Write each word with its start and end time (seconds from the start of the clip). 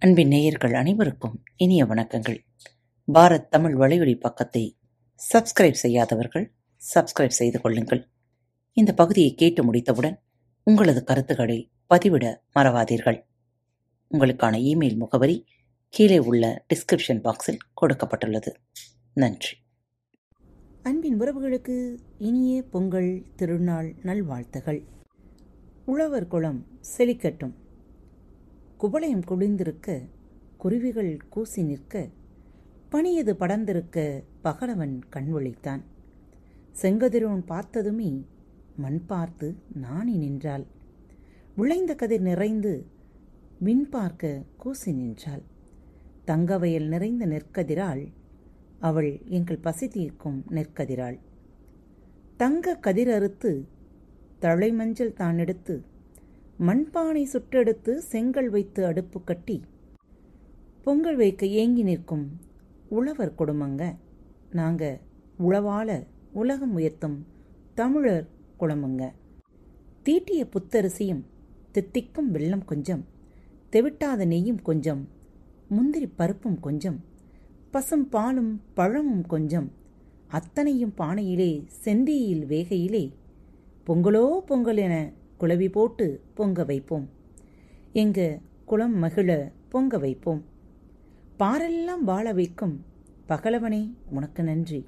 அன்பின் 0.00 0.28
நேயர்கள் 0.28 0.74
அனைவருக்கும் 0.74 1.42
இனிய 1.56 1.84
வணக்கங்கள். 1.84 2.38
பாரத் 3.14 3.48
தமிழ் 3.48 3.74
வலையொலி 3.74 4.20
பக்கத்தை 4.20 4.76
சப்ஸ்கிரைப் 5.34 5.72
செய்யாதவர்கள் 5.72 6.52
சப்ஸ்கிரைப் 6.94 7.28
செய்து 7.28 7.60
கொள்ளுங்கள். 7.60 8.08
இந்த 8.72 8.94
பகுதியை 8.94 9.34
கேட்டு 9.34 9.64
முடித்தவுடன் 9.64 10.20
உங்களது 10.64 11.04
கருத்துக்களை 11.04 11.70
பதிவிட 11.94 12.36
மறவாதீர்கள். 12.54 13.22
உங்களுக்கான 14.10 14.56
இமெயில் 14.60 14.96
முகவரி 14.96 15.44
கீழே 15.88 16.18
உள்ள 16.18 16.64
டிஸ்கிரிப்ஷன் 16.74 17.20
பாக்ஸில் 17.20 17.58
கொடுக்கப்பட்டுள்ளது. 17.80 18.54
நன்றி. 19.14 19.56
அன்பின் 20.82 21.20
உறவுகளுக்கு 21.20 21.98
இனிய 22.18 22.62
பொங்கல் 22.62 23.22
திருநாள் 23.36 23.94
நல்வாழ்த்துகள். 24.02 24.84
உழவர் 25.86 26.26
குளம் 26.26 26.66
செழிக்கட்டும் 26.98 27.54
குவளையம் 28.82 29.22
குளிர்ந்திருக்க 29.28 30.02
குருவிகள் 30.56 31.16
கூசி 31.28 31.62
நிற்க 31.62 32.08
பணியது 32.88 33.32
படர்ந்திருக்க 33.34 34.24
பகலவன் 34.42 35.02
கண் 35.10 35.36
விழித்தான். 35.36 35.82
செங்கதிரோன் 36.82 37.42
பார்த்ததுமே 37.46 38.26
மண் 38.76 39.00
பார்த்து 39.06 39.56
நாணி 39.74 40.16
நின்றாள். 40.16 40.66
விளைந்த 41.56 41.94
கதிர் 41.94 42.20
நிறைந்து 42.20 42.86
மின் 43.58 43.88
பார்க்க 43.88 44.42
கூசி 44.56 44.92
நின்றாள். 44.92 45.42
தங்கவயல் 46.24 46.88
நிறைந்த 46.88 47.26
நெற்கதிராள் 47.26 48.12
அவள் 48.78 49.20
எங்கள் 49.24 49.58
பசி 49.58 49.88
தீர்க்கும் 49.88 50.44
நெற்கதிராள். 50.50 51.18
தங்க 52.36 52.74
கதிர் 52.76 53.08
அறுத்து 53.08 53.68
தழைமஞ்சள் 54.40 55.12
தான் 55.12 55.38
எடுத்து 55.38 55.82
மண்பானை 56.66 57.26
சுட்டெடுத்து 57.32 57.96
செங்கல் 57.96 58.50
வைத்து 58.50 58.86
அடுப்பு 58.86 59.24
கட்டி 59.24 59.62
பொங்கல் 60.82 61.16
வைக்க 61.16 61.46
ஏங்கி 61.46 61.82
நிற்கும் 61.82 62.28
உழவர் 62.88 63.34
குடும்பங்க 63.38 63.94
நாங்க 64.50 65.00
உழவால 65.38 66.06
உலகம் 66.32 66.76
உயர்த்தும் 66.76 67.26
தமிழர் 67.74 68.28
குளமுங்க. 68.60 69.12
தீட்டிய 70.02 70.44
புத்தரிசியும் 70.44 71.24
தித்திக்கும் 71.72 72.30
வெள்ளம் 72.30 72.64
கொஞ்சம் 72.64 73.04
தெவிட்டாத 73.70 74.26
நெய்யும் 74.26 74.62
கொஞ்சம் 74.62 75.08
முந்திரி 75.68 76.06
பருப்பும் 76.06 76.60
கொஞ்சம் 76.60 77.04
பசும் 77.70 78.08
பாலும் 78.08 78.60
பழமும் 78.74 79.26
கொஞ்சம் 79.26 79.72
அத்தனையும் 80.28 80.92
பானையிலே 80.96 81.64
செந்தியில் 81.84 82.46
வேகையிலே 82.46 83.12
பொங்கலோ 83.86 84.38
பொங்கல் 84.46 84.76
என 84.76 85.12
குளவி 85.38 85.68
போட்டு 85.68 86.20
பொங்க 86.34 86.64
வைப்போம். 86.64 87.08
எங்க 87.92 88.38
குளம் 88.64 88.96
மகிழ 88.96 89.52
பொங்க 89.68 89.98
வைப்போம். 89.98 90.44
பாரெல்லாம் 91.38 92.00
வாழ 92.04 92.32
வைக்கும் 92.32 92.84
பகலவனே 93.28 93.94
உனக்கு 94.10 94.42
நன்றி. 94.42 94.86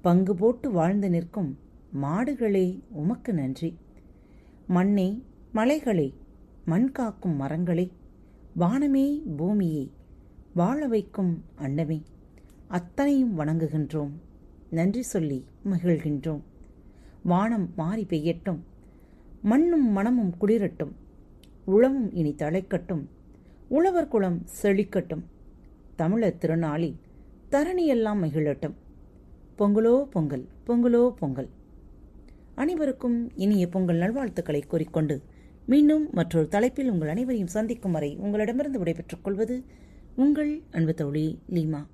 பங்கு 0.00 0.34
போட்டு 0.34 0.70
வாழ்ந்து 0.70 1.10
நிற்கும் 1.10 1.58
மாடுகளே 2.02 2.80
உமக்கு 2.88 3.34
நன்றி. 3.34 3.76
மண்ணே 4.68 5.22
மலைகளே 5.54 6.12
மண் 6.64 6.90
காக்கும் 6.90 7.40
மரங்களே 7.40 7.90
வானமே 8.58 9.22
பூமியே 9.36 9.90
வாழ 10.54 10.86
வைக்கும் 10.86 11.44
அன்னமே 11.54 12.02
அத்தனையும் 12.68 13.38
வணங்குகின்றோம். 13.38 14.10
நன்றி 14.70 15.02
சொல்லி 15.02 15.44
மகிழ்கின்றோம். 15.64 16.40
வானம் 17.22 17.72
மாறி 17.76 18.04
பெய்யட்டும். 18.04 18.58
மண்ணும் 19.42 19.88
மனமும் 19.88 20.34
குளிரட்டும். 20.40 20.92
உளமும் 21.64 22.10
இனி 22.12 22.34
தழைக்கட்டும் 22.38 23.04
உழவர் 23.68 24.08
குளம் 24.08 24.46
செழிக்கட்டும். 24.62 25.22
தமிழர் 25.96 26.38
திருநாளில் 26.38 26.94
தரணியெல்லாம் 27.50 28.20
மகிழட்டும். 28.22 28.74
பொங்கலோ 29.58 30.04
பொங்கல் 30.04 30.48
பொங்கலோ 30.66 31.10
பொங்கல். 31.10 31.48
அனைவருக்கும் 32.54 33.30
இனிய 33.34 33.68
பொங்கல் 33.68 33.96
நல்வாழ்த்துக்களை 33.96 34.66
கூறிக்கொண்டு 34.66 35.22
மீண்டும் 35.66 36.08
மற்றொரு 36.12 36.48
தலைப்பில் 36.48 36.90
உங்கள் 36.90 37.08
அனைவரையும் 37.08 37.54
சந்திக்கும் 37.56 37.92
வரை 37.92 38.16
உங்களிடமிருந்து 38.16 38.78
விடைபெற்றுக் 38.78 39.24
கொள்வது 39.24 39.64
உங்கள் 40.16 40.62
அன்பு 40.70 40.94
தோழி 40.94 41.38
லீமா. 41.50 41.86